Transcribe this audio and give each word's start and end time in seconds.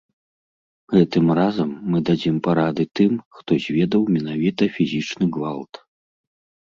Гэтым 0.93 1.25
разам 1.39 1.69
мы 1.91 1.97
дадзім 2.09 2.35
парады 2.49 2.83
тым, 3.01 3.13
хто 3.41 3.51
зведаў 3.67 4.01
менавіта 4.17 4.63
фізічны 4.79 5.25
гвалт. 5.37 5.73